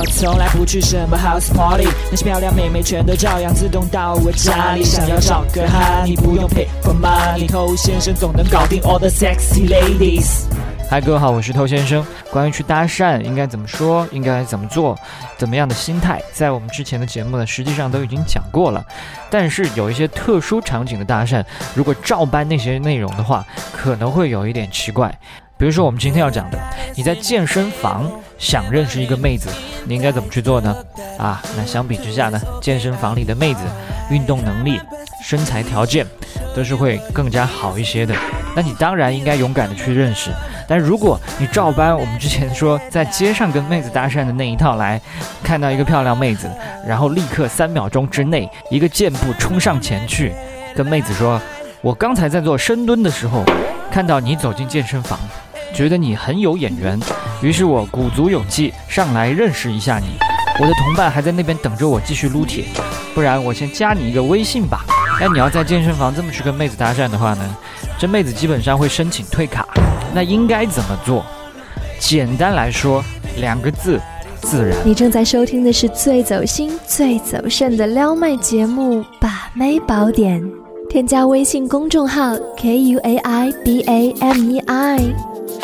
[0.00, 4.82] 我从来不去什么 house party，那些漂亮妹妹全都照样自动到我家里。
[4.82, 10.46] 想要找个哈，你不用 pay for money，偷先生总能搞定 all the sexy ladies。
[10.88, 12.02] 嗨，各位好，我是偷先生。
[12.30, 14.98] 关于去搭讪应该怎么说，应该怎么做，
[15.36, 18.82] 怎么样的心态，在我们之前的节目呢，实际上都已经讲过了。
[19.28, 21.44] 但是有一些特殊场景的搭讪，
[21.74, 25.14] 如果照搬那些内容的话，可能会有一点奇怪。
[25.60, 26.58] 比如说我们今天要讲的，
[26.96, 29.50] 你在健身房想认识一个妹子，
[29.84, 30.74] 你应该怎么去做呢？
[31.18, 33.60] 啊，那相比之下呢，健身房里的妹子
[34.10, 34.80] 运动能力、
[35.22, 36.06] 身材条件
[36.56, 38.14] 都是会更加好一些的。
[38.56, 40.30] 那你当然应该勇敢的去认识。
[40.66, 44.98] 但如果你照搬我们之前说在街上跟妹子搭讪的那一套来，
[45.44, 46.50] 看到一个漂亮妹子，
[46.86, 50.32] 然后立刻三秒钟之内一个箭步冲上前去，
[50.74, 51.38] 跟妹子说
[51.82, 53.44] ：“我刚才在做深蹲的时候，
[53.90, 55.18] 看到你走进健身房，
[55.80, 57.00] 觉得你很有眼缘，
[57.40, 60.08] 于是我鼓足勇气上来认识一下你。
[60.60, 62.64] 我的同伴还在那边等着我继续撸铁，
[63.14, 64.84] 不然我先加你一个微信吧。
[65.18, 67.56] 那你要在健身房这么去跟妹子搭讪的话呢，
[67.98, 69.66] 这妹子基本上会申请退卡。”
[70.12, 71.24] 那应该怎么做？
[71.98, 73.02] 简单来说，
[73.38, 73.98] 两个字：
[74.42, 74.76] 自然。
[74.84, 80.42] 你正在收听的是最走心、最走肾的撩妹节目《把妹宝典》，
[80.90, 84.98] 添加微信公众号 k u a i b a m e i，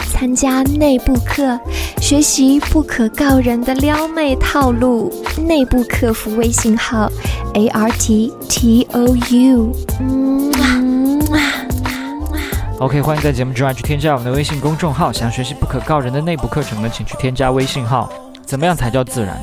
[0.06, 1.58] 参加内部课，
[2.00, 5.12] 学习不可告人的撩妹套路。
[5.46, 7.10] 内部客服微信号
[7.54, 9.72] a r t t o u。
[12.78, 15.12] OK，欢迎在节目之外去添加我们的微信公众号。
[15.12, 18.10] 想学习不可告人的内部课程呢，请去添加微信号。
[18.44, 19.36] 怎么样才叫自然？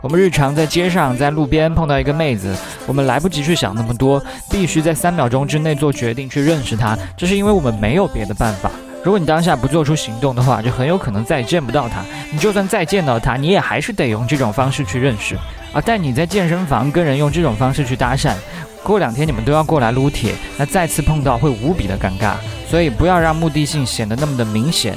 [0.00, 2.54] 我们日常在街上、在路边碰到一个妹子，
[2.86, 6.96] 我们来不及去想那么多，必须在三秒钟之内做决定去认识她。
[7.16, 8.70] 这是因为我们没有别的办法。
[9.04, 12.02] 如果你当下不做出行动的话，就很有可能再也见不到他。
[12.32, 15.36] 你就算再见到他，你也还是得用这种方式去认识
[15.72, 15.80] 啊。
[15.84, 18.34] 但你在健身房跟人用这种方式去搭讪，
[18.82, 22.34] 过两天你们都要过来撸铁，那再次碰到会无比的尴尬。
[22.68, 24.94] 所以不要让目的性显得那么的明显。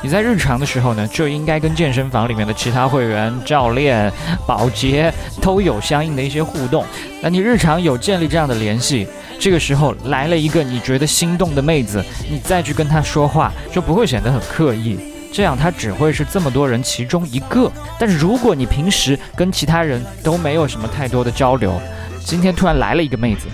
[0.00, 4.10] 你在日常的时候呢，就应该跟健身房里面的其他会员、教练、
[4.46, 6.84] 保洁都有相应的一些互动。
[7.20, 9.08] 那你日常有建立这样的联系，
[9.40, 14.98] 这个时候来了一个你觉得心动的妹子，你再去跟她说话，就不会显得很刻意。
[15.32, 17.70] 这样她只会是这么多人其中一个。
[17.98, 21.78] 但是如果你平时跟其他人都没有什么太多的交流，
[22.24, 23.48] 今天突然来了一个妹子，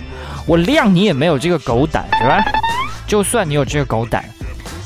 [0.45, 2.39] 我谅你也没有这个狗胆，是吧？
[3.07, 4.23] 就算你有这个狗胆，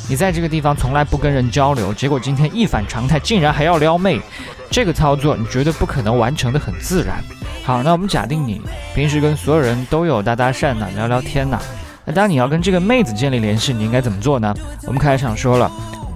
[0.09, 4.19] 你在这个地方从来不跟人交流，结果今天一反常态，竟然还要撩妹，
[4.71, 7.23] 这个操作你绝对不可能完成的很自然。
[7.63, 8.59] 好，那我们假定你
[8.95, 11.59] 平时跟所有人都有搭搭讪呢，聊聊天呢，
[12.05, 14.51] 那当你要跟这个妹子建立联系，你应该怎么做呢？
[14.87, 15.71] 我们开场说了，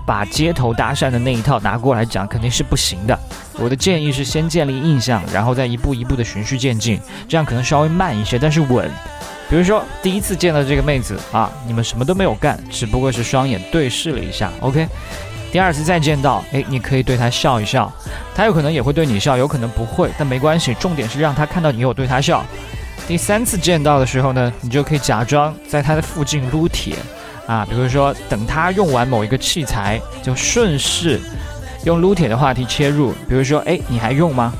[0.08, 3.18] 把街头搭讪的那一套拿过来讲肯定是不行的。
[3.60, 7.00] 我的建议是先建立印象，然后再一步一步的循序渐进，
[7.30, 8.90] 这样可能稍微慢一些，但是稳。
[9.54, 14.88] 比如说，第一次见到这个妹子啊，你们什么都没有干，只不过是双眼对视了一下，OK。
[15.52, 17.94] 第二次再见到，哎，你可以对她笑一笑，
[18.34, 22.44] 她有可能也会对你笑，有可能不会，但没关系，重点是让她看到你有对她笑。
[23.08, 26.96] 第三次见到的时候呢，你就可以假装在她的附近撸铁
[27.46, 31.22] 啊，比如说等她用完某一个器材，就顺势
[31.86, 34.52] 用撸铁的话题切入，比如说，哎，你还用吗？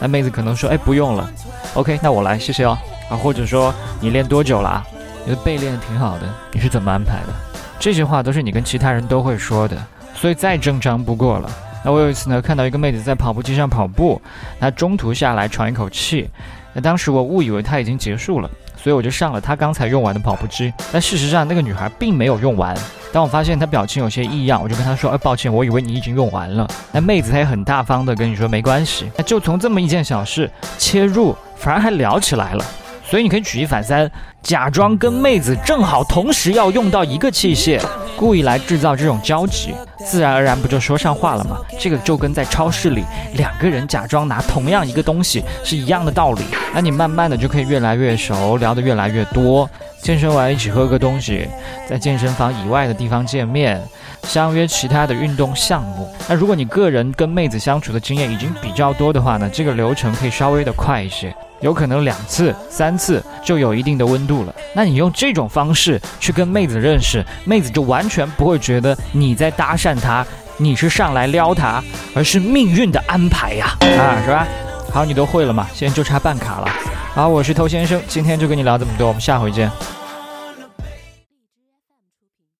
[0.00, 1.30] 那妹子可能说，哎，不用了
[1.74, 2.76] ，OK，那我来，谢谢哦。
[3.12, 4.82] 啊，或者说你练多久了？
[5.26, 7.34] 你的背练得挺好的，你是怎么安排的？
[7.78, 9.76] 这些话都是你跟其他人都会说的，
[10.14, 11.50] 所以再正常不过了。
[11.84, 14.20] 那我有一次呢，看到一个妹子在跑步机上跑步，
[14.58, 16.30] 她中途下来喘一口气，
[16.72, 20.72] 那当时我误以为她已经结束了，所以我就上了她刚才用完的跑步机。
[20.90, 22.74] 但事实上，那个女孩并没有用完。
[23.12, 32.64] 当我发现她表情有些异样，我就跟她说：“哎，抱歉，我以为你已经用完了。”那妹子她也很大方的跟你说：“没关系。”那就从这么一件小事切入，反而还聊起来了。
[33.12, 34.10] 所以你可以举一反三，
[34.42, 37.78] 假装跟妹子正好同时要用到一个器械，
[38.16, 39.74] 故意来制造这种交集，
[40.04, 41.58] 自然而然不就说上话了吗？
[41.78, 43.04] 这个就跟在超市里
[43.34, 46.42] 两个人假装拿同样一个东西是一样的道理。
[46.74, 49.68] 那你慢慢的就可以越来越熟，聊得越来越多。
[50.02, 51.46] 健身完一起喝个东西，
[51.88, 53.80] 在健身房以外的地方见面，
[54.24, 56.12] 相约其他的运动项目。
[56.28, 61.32] 那如果你个人跟妹子相处的经验已经比较多的话呢，这个流程可以稍微的快一些。
[61.60, 64.52] 有可能两次、三次就有一定的温度了。
[64.74, 71.82] 那你用这种方式去跟妹子认识，妹子就完全不会觉得你在搭讪他，你是上来撩他，
[72.14, 74.46] 而是命运的安排呀，啊，是吧？
[74.92, 75.66] 好，你都会了嘛？
[75.72, 76.68] 现在就差办卡了。
[77.14, 79.70] 好，我是头先生，今天就跟你聊这么多，我们下回见。